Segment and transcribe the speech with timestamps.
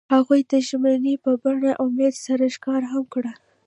[0.15, 3.31] هغوی د ژمنې په بڼه امید سره ښکاره هم کړه.